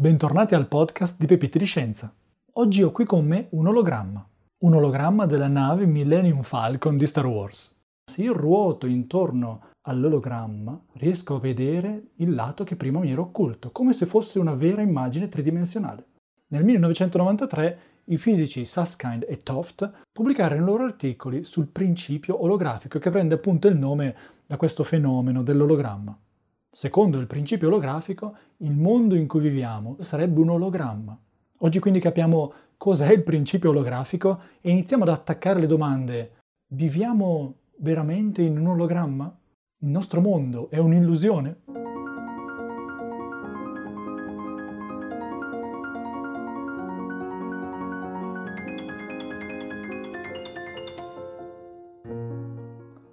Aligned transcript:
bentornati 0.00 0.54
al 0.54 0.68
podcast 0.68 1.18
di 1.18 1.26
Pepite 1.26 1.58
di 1.58 1.64
Scienza. 1.64 2.14
Oggi 2.52 2.84
ho 2.84 2.92
qui 2.92 3.04
con 3.04 3.26
me 3.26 3.48
un 3.50 3.66
ologramma, 3.66 4.24
un 4.58 4.74
ologramma 4.74 5.26
della 5.26 5.48
nave 5.48 5.86
Millennium 5.86 6.42
Falcon 6.42 6.96
di 6.96 7.04
Star 7.04 7.26
Wars. 7.26 7.76
Se 8.08 8.22
io 8.22 8.32
ruoto 8.32 8.86
intorno 8.86 9.70
all'ologramma, 9.88 10.80
riesco 10.92 11.34
a 11.34 11.40
vedere 11.40 12.10
il 12.18 12.32
lato 12.32 12.62
che 12.62 12.76
prima 12.76 13.00
mi 13.00 13.10
era 13.10 13.22
occulto, 13.22 13.72
come 13.72 13.92
se 13.92 14.06
fosse 14.06 14.38
una 14.38 14.54
vera 14.54 14.82
immagine 14.82 15.28
tridimensionale. 15.28 16.06
Nel 16.50 16.62
1993 16.62 17.78
i 18.04 18.18
fisici 18.18 18.64
Susskind 18.64 19.26
e 19.28 19.38
Toft 19.38 19.90
pubblicarono 20.12 20.62
i 20.62 20.64
loro 20.64 20.84
articoli 20.84 21.42
sul 21.42 21.66
principio 21.66 22.40
olografico 22.44 23.00
che 23.00 23.10
prende 23.10 23.34
appunto 23.34 23.66
il 23.66 23.76
nome 23.76 24.14
da 24.46 24.56
questo 24.56 24.84
fenomeno 24.84 25.42
dell'ologramma. 25.42 26.16
Secondo 26.78 27.18
il 27.18 27.26
principio 27.26 27.66
olografico, 27.66 28.36
il 28.58 28.70
mondo 28.70 29.16
in 29.16 29.26
cui 29.26 29.40
viviamo 29.40 29.96
sarebbe 29.98 30.38
un 30.38 30.50
ologramma. 30.50 31.18
Oggi 31.62 31.80
quindi 31.80 31.98
capiamo 31.98 32.52
cos'è 32.76 33.10
il 33.10 33.24
principio 33.24 33.70
olografico 33.70 34.40
e 34.60 34.70
iniziamo 34.70 35.02
ad 35.02 35.08
attaccare 35.08 35.58
le 35.58 35.66
domande. 35.66 36.36
Viviamo 36.74 37.54
veramente 37.78 38.42
in 38.42 38.60
un 38.60 38.68
ologramma? 38.68 39.36
Il 39.80 39.88
nostro 39.88 40.20
mondo 40.20 40.70
è 40.70 40.78
un'illusione? 40.78 41.62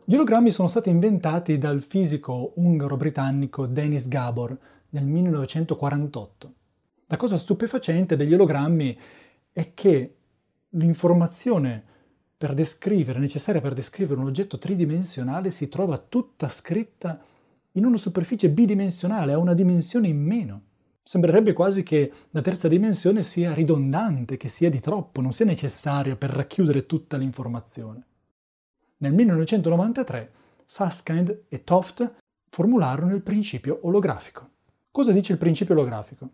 Gli 0.07 0.13
ologrammi 0.13 0.51
sono 0.51 0.67
stati 0.67 0.91
inventati 0.91 1.57
dal 1.57 1.81
fisico 1.81 2.51
ungaro-britannico 2.57 3.65
Denis 3.65 4.07
Gabor 4.07 4.55
nel 4.89 5.03
1948. 5.03 6.53
La 7.07 7.17
cosa 7.17 7.39
stupefacente 7.39 8.15
degli 8.15 8.35
ologrammi 8.35 8.95
è 9.51 9.73
che 9.73 10.15
l'informazione 10.69 11.83
per 12.37 12.53
descrivere, 12.53 13.17
necessaria 13.17 13.61
per 13.61 13.73
descrivere 13.73 14.19
un 14.19 14.27
oggetto 14.27 14.59
tridimensionale 14.59 15.49
si 15.49 15.69
trova 15.69 15.97
tutta 15.97 16.49
scritta 16.49 17.19
in 17.71 17.83
una 17.83 17.97
superficie 17.97 18.51
bidimensionale, 18.51 19.33
a 19.33 19.39
una 19.39 19.55
dimensione 19.55 20.07
in 20.07 20.21
meno. 20.23 20.61
Sembrerebbe 21.01 21.53
quasi 21.53 21.81
che 21.81 22.11
la 22.29 22.41
terza 22.41 22.67
dimensione 22.67 23.23
sia 23.23 23.55
ridondante, 23.55 24.37
che 24.37 24.49
sia 24.49 24.69
di 24.69 24.79
troppo, 24.79 25.19
non 25.19 25.33
sia 25.33 25.45
necessaria 25.45 26.15
per 26.15 26.29
racchiudere 26.29 26.85
tutta 26.85 27.17
l'informazione. 27.17 28.05
Nel 28.97 29.11
1993 29.11 30.31
Susskind 30.65 31.43
e 31.49 31.63
Toft 31.65 32.15
formularono 32.49 33.13
il 33.13 33.21
principio 33.21 33.79
olografico. 33.83 34.51
Cosa 34.89 35.11
dice 35.11 35.33
il 35.33 35.37
principio 35.37 35.73
olografico? 35.73 36.29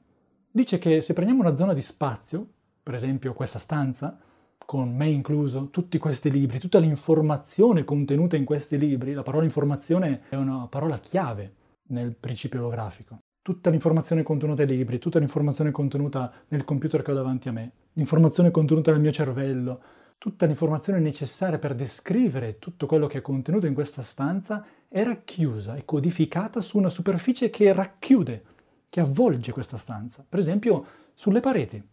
Dice 0.52 0.78
che 0.78 1.02
se 1.02 1.14
prendiamo 1.14 1.42
una 1.42 1.56
zona 1.56 1.74
di 1.74 1.82
spazio, 1.82 2.48
per 2.84 2.94
esempio 2.94 3.34
questa 3.34 3.58
stanza, 3.58 4.20
con 4.64 4.96
me 4.96 5.08
incluso, 5.08 5.70
tutti 5.72 5.98
questi 5.98 6.30
libri, 6.30 6.60
tutta 6.60 6.78
l'informazione 6.78 7.84
contenuta 7.84 8.36
in 8.36 8.46
questi 8.46 8.78
libri, 8.78 9.14
la 9.14 9.24
parola 9.24 9.44
informazione 9.44 10.22
è 10.30 10.36
una 10.36 10.68
parola 10.70 11.00
chiave 11.00 11.56
nel 11.88 12.16
principio 12.16 12.60
olografico. 12.60 13.18
Tutta 13.42 13.72
l'informazione 13.72 14.22
contenuta 14.22 14.64
nei 14.64 14.78
libri, 14.78 15.00
tutta 15.00 15.18
l'informazione 15.18 15.72
contenuta 15.72 16.32
nel 16.50 16.64
computer 16.64 17.02
che 17.02 17.10
ho 17.10 17.16
davanti 17.16 17.50
a 17.50 17.54
me, 17.54 17.72
l'informazione 17.94 18.52
contenuta 18.52 18.92
nel 18.92 19.02
mio 19.02 19.12
cervello, 19.12 19.82
tutta 20.22 20.46
l'informazione 20.46 21.00
necessaria 21.00 21.58
per 21.58 21.74
descrivere 21.74 22.60
tutto 22.60 22.86
quello 22.86 23.08
che 23.08 23.18
è 23.18 23.22
contenuto 23.24 23.66
in 23.66 23.74
questa 23.74 24.04
stanza 24.04 24.64
è 24.88 25.04
racchiusa 25.04 25.76
e 25.76 25.84
codificata 25.84 26.62
su 26.62 26.78
una 26.78 26.90
superficie 26.90 27.50
che 27.50 27.74
racchiude, 27.74 28.44
che 28.88 29.00
avvolge 29.00 29.52
questa 29.52 29.80
stanza. 29.80 30.24
Per 30.30 30.38
esempio 30.38 30.86
sulle 31.16 31.40
pareti. 31.40 31.84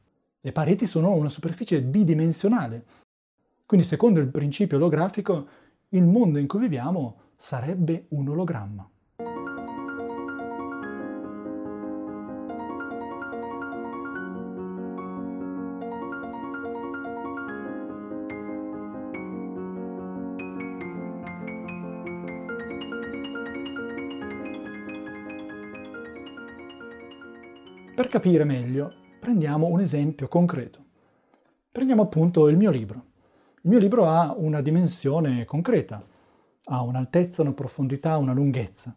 Le 0.42 0.52
pareti 0.52 0.86
sono 0.86 1.14
una 1.14 1.30
superficie 1.30 1.80
bidimensionale. 1.80 2.84
Quindi 3.64 3.86
secondo 3.86 4.20
il 4.20 4.28
principio 4.28 4.76
olografico, 4.76 5.48
il 5.88 6.04
mondo 6.04 6.38
in 6.38 6.46
cui 6.46 6.60
viviamo 6.60 7.30
sarebbe 7.34 8.08
un 8.08 8.28
ologramma. 8.28 8.86
Per 27.98 28.06
capire 28.06 28.44
meglio, 28.44 28.92
prendiamo 29.19 29.66
un 29.66 29.81
esempio 29.81 30.28
concreto. 30.28 30.78
Prendiamo 31.72 32.03
appunto 32.03 32.47
il 32.47 32.56
mio 32.56 32.70
libro. 32.70 33.06
Il 33.62 33.70
mio 33.70 33.81
libro 33.81 34.06
ha 34.06 34.32
una 34.36 34.60
dimensione 34.60 35.44
concreta, 35.44 36.00
ha 36.66 36.81
un'altezza, 36.81 37.42
una 37.42 37.54
profondità, 37.54 38.16
una 38.16 38.32
lunghezza 38.32 38.94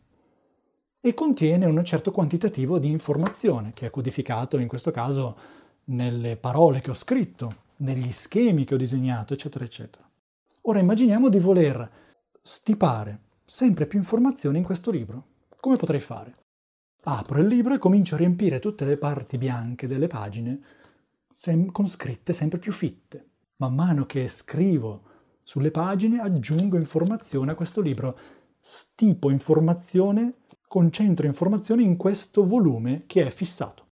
e 1.00 1.16
contiene 1.16 1.66
un 1.66 1.84
certo 1.84 2.12
quantitativo 2.12 2.78
di 2.78 2.92
informazione 2.92 3.72
che 3.74 3.88
è 3.88 3.90
codificato 3.90 4.60
in 4.60 4.68
questo 4.68 4.92
caso 4.92 5.36
nelle 5.86 6.36
parole 6.36 6.80
che 6.80 6.92
ho 6.92 6.94
scritto, 6.94 7.56
negli 7.78 8.12
schemi 8.12 8.66
che 8.66 8.76
ho 8.76 8.78
disegnato, 8.78 9.34
eccetera, 9.34 9.66
eccetera. 9.66 10.08
Ora 10.66 10.78
immaginiamo 10.78 11.28
di 11.28 11.40
voler 11.40 11.90
stipare 12.40 13.20
sempre 13.44 13.88
più 13.88 13.98
informazioni 13.98 14.60
in 14.60 14.64
questo 14.64 14.92
libro. 14.92 15.24
Come 15.60 15.78
potrei 15.78 16.00
fare? 16.00 16.41
Apro 17.04 17.42
il 17.42 17.48
libro 17.48 17.74
e 17.74 17.80
comincio 17.80 18.14
a 18.14 18.20
riempire 18.20 18.60
tutte 18.60 18.86
le 18.86 18.96
parti 18.96 19.40
bianche 19.40 19.88
delle 19.88 20.06
pagine 20.06 20.60
sem- 21.34 21.72
con 21.72 21.88
scritte 21.88 22.32
sempre 22.32 22.60
più 22.60 22.72
fitte. 22.72 23.30
Man 23.56 23.74
mano 23.74 24.06
che 24.06 24.28
scrivo 24.28 25.02
sulle 25.44 25.72
pagine 25.72 26.20
aggiungo 26.20 26.78
informazione 26.78 27.52
a 27.52 27.56
questo 27.56 27.82
libro, 27.82 28.16
stipo 28.60 29.32
informazione, 29.32 30.42
concentro 30.68 31.26
informazione 31.26 31.82
in 31.82 31.98
questo 31.98 32.46
volume 32.46 33.06
che 33.08 33.26
è 33.26 33.32
fissato. 33.32 33.88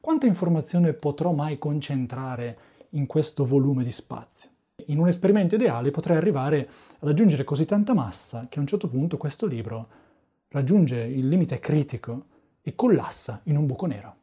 Quanta 0.00 0.26
informazione 0.26 0.92
potrò 0.92 1.32
mai 1.32 1.58
concentrare 1.58 2.58
in 2.90 3.06
questo 3.06 3.44
volume 3.44 3.82
di 3.82 3.90
spazio? 3.90 4.50
In 4.86 5.00
un 5.00 5.08
esperimento 5.08 5.56
ideale 5.56 5.90
potrei 5.90 6.16
arrivare 6.16 6.70
ad 7.00 7.08
aggiungere 7.08 7.42
così 7.42 7.64
tanta 7.64 7.94
massa 7.94 8.46
che 8.48 8.58
a 8.58 8.60
un 8.60 8.68
certo 8.68 8.88
punto 8.88 9.16
questo 9.16 9.46
libro 9.46 9.88
raggiunge 10.50 11.00
il 11.00 11.26
limite 11.26 11.58
critico 11.58 12.26
e 12.66 12.74
collassa 12.74 13.42
in 13.44 13.58
un 13.58 13.66
buco 13.66 13.84
nero. 13.84 14.16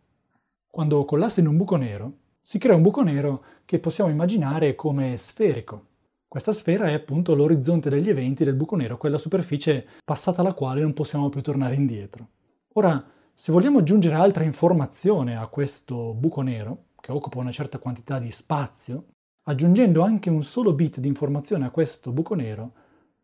Quando 0.67 1.05
collassa 1.05 1.41
in 1.41 1.47
un 1.47 1.57
buco 1.57 1.75
nero, 1.75 2.13
si 2.41 2.57
crea 2.57 2.75
un 2.75 2.81
buco 2.81 3.03
nero 3.03 3.43
che 3.65 3.77
possiamo 3.77 4.09
immaginare 4.09 4.73
come 4.73 5.15
sferico. 5.15 5.89
Questa 6.27 6.51
sfera 6.51 6.87
è 6.87 6.93
appunto 6.93 7.35
l'orizzonte 7.35 7.89
degli 7.89 8.09
eventi 8.09 8.43
del 8.43 8.55
buco 8.55 8.75
nero, 8.75 8.97
quella 8.97 9.19
superficie 9.19 9.85
passata 10.03 10.41
alla 10.41 10.53
quale 10.53 10.81
non 10.81 10.93
possiamo 10.93 11.29
più 11.29 11.41
tornare 11.41 11.75
indietro. 11.75 12.29
Ora, 12.73 13.05
se 13.33 13.51
vogliamo 13.51 13.79
aggiungere 13.79 14.15
altra 14.15 14.43
informazione 14.43 15.37
a 15.37 15.45
questo 15.45 16.13
buco 16.13 16.41
nero, 16.41 16.85
che 16.99 17.11
occupa 17.11 17.37
una 17.37 17.51
certa 17.51 17.77
quantità 17.77 18.17
di 18.17 18.31
spazio, 18.31 19.05
aggiungendo 19.43 20.01
anche 20.01 20.31
un 20.31 20.41
solo 20.41 20.73
bit 20.73 20.99
di 20.99 21.07
informazione 21.07 21.65
a 21.65 21.71
questo 21.71 22.11
buco 22.11 22.33
nero, 22.33 22.71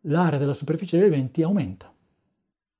l'area 0.02 0.38
della 0.38 0.54
superficie 0.54 0.96
degli 0.96 1.06
eventi 1.06 1.42
aumenta 1.42 1.92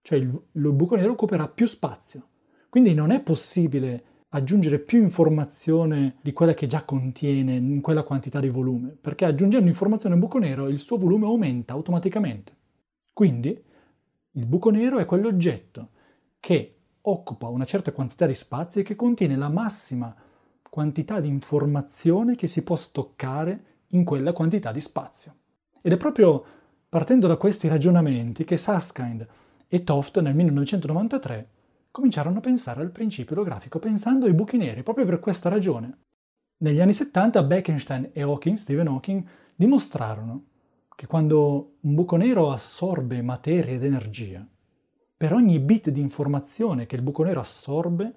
cioè 0.09 0.17
il, 0.17 0.41
il 0.53 0.73
buco 0.73 0.97
nero 0.97 1.13
occuperà 1.13 1.49
più 1.49 1.67
spazio. 1.67 2.29
Quindi 2.71 2.95
non 2.95 3.11
è 3.11 3.21
possibile 3.21 4.05
aggiungere 4.31 4.79
più 4.79 5.03
informazione 5.03 6.17
di 6.23 6.33
quella 6.33 6.55
che 6.55 6.67
già 6.67 6.83
contiene 6.85 7.57
in 7.57 7.83
quella 7.83 8.05
quantità 8.05 8.41
di 8.41 8.49
volume, 8.49 8.97
perché 8.99 9.27
aggiungendo 9.27 9.69
informazione 9.69 10.15
al 10.15 10.21
buco 10.23 10.39
nero 10.39 10.69
il 10.69 10.79
suo 10.79 10.97
volume 10.97 11.27
aumenta 11.27 11.75
automaticamente. 11.75 12.57
Quindi 13.13 13.63
il 14.31 14.47
buco 14.47 14.71
nero 14.71 14.97
è 14.97 15.05
quell'oggetto 15.05 15.91
che 16.41 16.77
occupa 17.03 17.49
una 17.49 17.67
certa 17.67 17.93
quantità 17.93 18.25
di 18.25 18.33
spazio 18.33 18.81
e 18.81 18.85
che 18.85 18.97
contiene 18.97 19.37
la 19.37 19.51
massima 19.51 20.17
quantità 20.71 21.21
di 21.21 21.29
informazione 21.29 22.35
che 22.35 22.47
si 22.47 22.63
può 22.63 22.77
stoccare 22.77 23.65
in 23.89 24.05
quella 24.05 24.33
quantità 24.33 24.73
di 24.73 24.81
spazio. 24.81 25.35
Ed 25.83 25.93
è 25.93 25.99
proprio 25.99 26.43
partendo 26.89 27.27
da 27.27 27.37
questi 27.37 27.69
ragionamenti 27.69 28.45
che 28.45 28.57
Susskind 28.57 29.27
e 29.69 29.85
Toft 29.85 30.19
nel 30.21 30.35
1993 30.35 31.49
cominciarono 31.91 32.39
a 32.39 32.41
pensare 32.41 32.81
al 32.81 32.91
principio 32.91 33.37
olografico 33.37 33.79
pensando 33.79 34.25
ai 34.25 34.33
buchi 34.33 34.57
neri 34.57 34.83
proprio 34.83 35.05
per 35.05 35.19
questa 35.19 35.51
ragione. 35.51 35.99
Negli 36.59 36.81
anni 36.81 36.95
70 36.95 37.43
Bekenstein 37.43 38.11
e 38.13 38.23
Hawking, 38.23 38.57
Stephen 38.57 38.89
Hawking, 38.89 39.25
dimostrarono 39.55 40.45
che 40.97 41.07
quando 41.07 41.77
un 41.81 41.95
buco 41.95 42.17
nero 42.17 42.51
assorbe 42.51 43.21
materia 43.23 43.75
ed 43.75 43.85
energia, 43.85 44.45
per 45.17 45.33
ogni 45.33 45.59
bit 45.59 45.91
di 45.91 46.01
informazione 46.01 46.87
che 46.87 46.97
il 46.97 47.03
buco 47.03 47.23
nero 47.23 47.41
assorbe, 47.41 48.15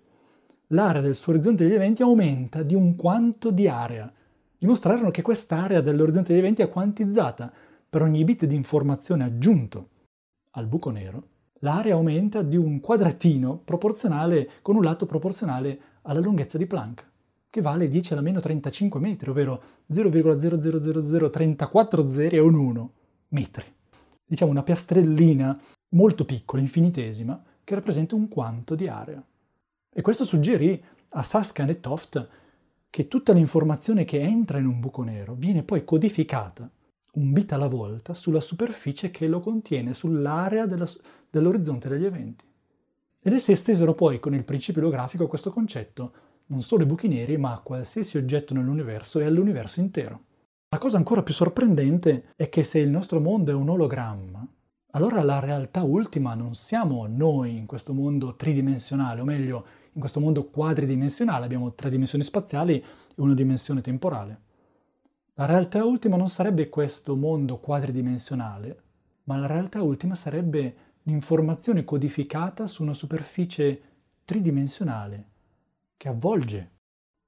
l'area 0.67 1.01
del 1.01 1.15
suo 1.15 1.33
orizzonte 1.33 1.63
degli 1.63 1.73
eventi 1.73 2.01
aumenta 2.01 2.63
di 2.63 2.75
un 2.75 2.95
quanto 2.95 3.51
di 3.51 3.67
area. 3.67 4.11
Dimostrarono 4.57 5.11
che 5.11 5.21
quest'area 5.21 5.81
dell'orizzonte 5.81 6.31
degli 6.31 6.41
eventi 6.41 6.61
è 6.61 6.69
quantizzata 6.69 7.51
per 7.89 8.01
ogni 8.03 8.23
bit 8.23 8.45
di 8.45 8.55
informazione 8.55 9.23
aggiunto 9.25 9.89
al 10.51 10.67
buco 10.67 10.89
nero 10.89 11.27
l'area 11.61 11.95
aumenta 11.95 12.43
di 12.43 12.57
un 12.57 12.79
quadratino 12.79 13.57
proporzionale 13.57 14.51
con 14.61 14.75
un 14.75 14.83
lato 14.83 15.05
proporzionale 15.05 15.79
alla 16.03 16.19
lunghezza 16.19 16.57
di 16.57 16.65
Planck, 16.65 17.05
che 17.49 17.61
vale 17.61 17.89
10 17.89 18.13
alla 18.13 18.21
meno 18.21 18.39
35 18.39 18.99
metri, 18.99 19.29
ovvero 19.29 19.61
0,00034 19.91 22.07
zeri 22.07 22.37
e 22.37 22.39
un 22.39 22.55
1 22.55 22.91
metri. 23.29 23.65
Diciamo 24.25 24.51
una 24.51 24.63
piastrellina 24.63 25.59
molto 25.89 26.25
piccola, 26.25 26.61
infinitesima, 26.61 27.41
che 27.63 27.75
rappresenta 27.75 28.15
un 28.15 28.27
quanto 28.27 28.75
di 28.75 28.87
area. 28.87 29.23
E 29.93 30.01
questo 30.01 30.23
suggerì 30.23 30.81
a 31.09 31.21
Saskan 31.21 31.69
e 31.69 31.79
Toft 31.79 32.27
che 32.89 33.07
tutta 33.07 33.33
l'informazione 33.33 34.03
che 34.03 34.19
entra 34.19 34.57
in 34.57 34.65
un 34.65 34.79
buco 34.79 35.03
nero 35.03 35.33
viene 35.33 35.63
poi 35.63 35.83
codificata 35.83 36.69
un 37.13 37.33
bit 37.33 37.51
alla 37.51 37.67
volta 37.67 38.13
sulla 38.13 38.39
superficie 38.39 39.11
che 39.11 39.27
lo 39.27 39.41
contiene, 39.41 39.93
sull'area 39.93 40.65
della, 40.65 40.89
dell'orizzonte 41.31 41.89
degli 41.89 42.05
eventi. 42.05 42.45
Ed 43.23 43.33
essi 43.33 43.51
estesero 43.51 43.95
poi 43.95 44.19
con 44.19 44.35
il 44.35 44.43
principio 44.43 44.81
olografico 44.81 45.27
questo 45.27 45.51
concetto 45.51 46.13
non 46.47 46.61
solo 46.61 46.81
ai 46.81 46.87
buchi 46.87 47.07
neri, 47.07 47.37
ma 47.37 47.53
a 47.53 47.59
qualsiasi 47.59 48.17
oggetto 48.17 48.53
nell'universo 48.53 49.19
e 49.19 49.25
all'universo 49.25 49.79
intero. 49.79 50.25
La 50.69 50.77
cosa 50.77 50.97
ancora 50.97 51.23
più 51.23 51.33
sorprendente 51.33 52.33
è 52.35 52.49
che 52.49 52.63
se 52.63 52.79
il 52.79 52.89
nostro 52.89 53.19
mondo 53.19 53.51
è 53.51 53.53
un 53.53 53.69
ologramma, 53.69 54.45
allora 54.91 55.23
la 55.23 55.39
realtà 55.39 55.83
ultima 55.83 56.33
non 56.33 56.53
siamo 56.53 57.07
noi 57.07 57.55
in 57.55 57.65
questo 57.65 57.93
mondo 57.93 58.35
tridimensionale, 58.35 59.21
o 59.21 59.23
meglio, 59.23 59.65
in 59.93 59.99
questo 60.01 60.19
mondo 60.19 60.45
quadridimensionale, 60.49 61.45
abbiamo 61.45 61.73
tre 61.73 61.89
dimensioni 61.89 62.23
spaziali 62.23 62.75
e 62.75 62.85
una 63.15 63.33
dimensione 63.33 63.81
temporale. 63.81 64.41
La 65.35 65.45
realtà 65.45 65.85
ultima 65.85 66.17
non 66.17 66.27
sarebbe 66.27 66.67
questo 66.67 67.15
mondo 67.15 67.57
quadridimensionale, 67.59 68.83
ma 69.23 69.37
la 69.37 69.47
realtà 69.47 69.81
ultima 69.81 70.15
sarebbe 70.15 70.75
l'informazione 71.03 71.83
codificata 71.83 72.67
su 72.67 72.83
una 72.83 72.93
superficie 72.93 73.81
tridimensionale 74.23 75.29
che 75.97 76.07
avvolge 76.09 76.71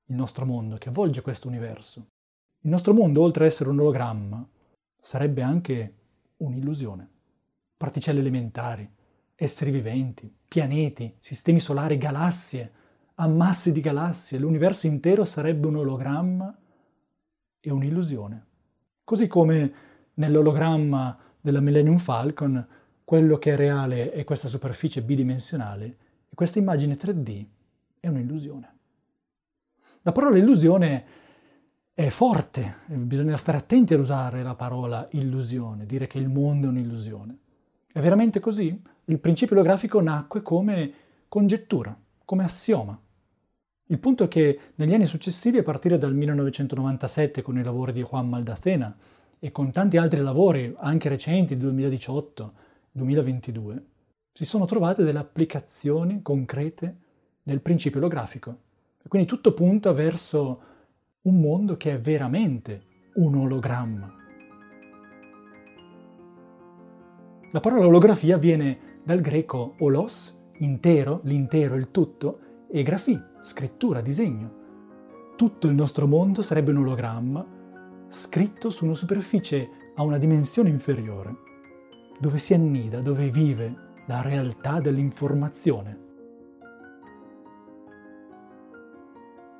il 0.06 0.16
nostro 0.16 0.46
mondo, 0.46 0.78
che 0.78 0.90
avvolge 0.90 1.22
questo 1.22 1.48
universo. 1.48 2.08
Il 2.62 2.70
nostro 2.70 2.94
mondo, 2.94 3.22
oltre 3.22 3.46
ad 3.46 3.52
essere 3.52 3.70
un 3.70 3.80
ologramma, 3.80 4.48
sarebbe 5.00 5.42
anche 5.42 5.96
un'illusione. 6.38 7.10
Particelle 7.78 8.20
elementari, 8.20 8.90
esseri 9.36 9.72
viventi, 9.72 10.34
pianeti, 10.48 11.16
sistemi 11.20 11.60
solari, 11.60 11.98
galassie, 11.98 12.72
ammassi 13.16 13.72
di 13.72 13.82
galassie, 13.82 14.40
l'universo 14.40 14.88
intero 14.88 15.26
sarebbe 15.26 15.68
un 15.68 15.78
ologramma 15.78 16.58
e 17.60 17.72
un'illusione. 17.72 18.46
Così 19.04 19.28
come 19.28 19.74
nell'ologramma 20.14 21.18
della 21.40 21.60
Millennium 21.60 21.98
Falcon, 21.98 22.66
quello 23.04 23.38
che 23.38 23.54
è 23.54 23.56
reale 23.56 24.12
è 24.12 24.24
questa 24.24 24.48
superficie 24.48 25.02
bidimensionale 25.02 25.86
e 26.30 26.36
questa 26.36 26.60
immagine 26.60 26.96
3D 26.96 27.46
è 28.00 28.08
un'illusione. 28.08 28.72
La 30.02 30.12
parola 30.12 30.38
illusione 30.38 31.06
è 31.94 32.10
forte, 32.10 32.78
bisogna 32.88 33.38
stare 33.38 33.58
attenti 33.58 33.94
ad 33.94 34.00
usare 34.00 34.42
la 34.42 34.56
parola 34.56 35.08
illusione, 35.12 35.86
dire 35.86 36.08
che 36.08 36.18
il 36.18 36.28
mondo 36.28 36.68
è 36.68 36.70
un'illusione. 36.70 37.38
È 37.92 38.00
veramente 38.00 38.40
così? 38.40 38.82
Il 39.06 39.20
principio 39.20 39.56
olografico 39.56 40.02
nacque 40.02 40.42
come 40.42 40.94
congettura, 41.28 41.96
come 42.26 42.44
assioma. 42.44 43.00
Il 43.88 44.00
punto 44.00 44.24
è 44.24 44.28
che 44.28 44.60
negli 44.76 44.94
anni 44.94 45.06
successivi, 45.06 45.60
a 45.60 45.64
partire 45.64 45.98
dal 45.98 46.16
1997 46.16 47.42
con 47.42 47.58
i 47.58 47.64
lavori 47.64 47.92
di 47.92 48.02
Juan 48.02 48.28
Maldacena 48.28 48.96
e 49.38 49.52
con 49.52 49.72
tanti 49.72 49.98
altri 49.98 50.22
lavori, 50.22 50.74
anche 50.80 51.10
recenti, 51.10 51.58
2018-2022, 52.98 53.82
si 54.32 54.46
sono 54.46 54.66
trovate 54.66 55.04
delle 55.04 55.20
applicazioni 55.20 56.22
concrete 56.22 56.98
del 57.44 57.62
principio 57.62 58.00
olografico. 58.00 58.58
Quindi 59.08 59.28
tutto 59.28 59.54
punta 59.54 59.92
verso 59.92 60.62
un 61.24 61.40
mondo 61.40 61.78
che 61.78 61.94
è 61.94 62.00
veramente 62.00 63.12
un 63.16 63.36
ologramma. 63.36 64.14
La 67.52 67.60
parola 67.60 67.86
olografia 67.86 68.38
viene 68.38 69.02
dal 69.04 69.22
greco 69.22 69.76
olos, 69.80 70.42
intero, 70.60 71.22
l'intero, 71.26 71.76
il 71.76 71.92
tutto, 71.92 72.40
e 72.72 72.82
grafì, 72.82 73.20
scrittura, 73.44 74.02
disegno. 74.02 74.62
Tutto 75.36 75.68
il 75.68 75.76
nostro 75.76 76.08
mondo 76.08 76.42
sarebbe 76.42 76.72
un 76.72 76.78
ologramma 76.78 77.46
scritto 78.08 78.70
su 78.70 78.86
una 78.86 78.96
superficie 78.96 79.70
a 79.96 80.04
una 80.04 80.18
dimensione 80.18 80.70
inferiore, 80.70 81.36
dove 82.24 82.40
si 82.40 82.54
annida, 82.54 83.02
dove 83.02 83.30
vive 83.30 83.76
la 84.06 84.22
realtà 84.22 84.80
dell'informazione. 84.80 86.00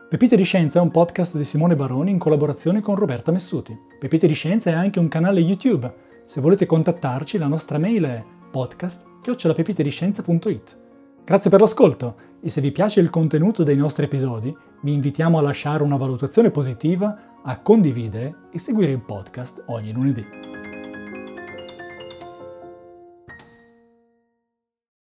Pepite 0.08 0.38
di 0.38 0.44
Scienza 0.44 0.80
è 0.80 0.82
un 0.82 0.90
podcast 0.90 1.36
di 1.36 1.44
Simone 1.44 1.76
Baroni 1.76 2.12
in 2.12 2.20
collaborazione 2.20 2.80
con 2.80 2.96
Roberta 2.96 3.34
Messuti. 3.34 3.78
Pepite 4.00 4.28
di 4.28 4.34
Scienza 4.34 4.70
è 4.70 4.74
anche 4.74 5.00
un 5.00 5.10
canale 5.10 5.42
YouTube. 5.42 5.94
Se 6.24 6.40
volete 6.40 6.66
contattarci, 6.66 7.38
la 7.38 7.48
nostra 7.48 7.78
mail 7.78 8.04
è 8.06 8.24
podcast 8.50 9.08
chiocciolapepitediscienza.it. 9.22 10.78
Grazie 11.26 11.50
per 11.50 11.60
l'ascolto 11.60 12.16
e 12.40 12.48
se 12.48 12.62
vi 12.62 12.72
piace 12.72 13.02
il 13.02 13.10
contenuto 13.10 13.64
dei 13.64 13.76
nostri 13.76 14.06
episodi, 14.06 14.56
vi 14.84 14.94
invitiamo 14.94 15.38
a 15.38 15.42
lasciare 15.42 15.84
una 15.84 15.98
valutazione 15.98 16.50
positiva, 16.50 17.42
a 17.44 17.60
condividere 17.60 18.36
e 18.54 18.60
seguire 18.60 18.94
il 18.94 19.02
podcast 19.02 19.64
ogni 19.68 19.92
lunedì. 19.92 20.53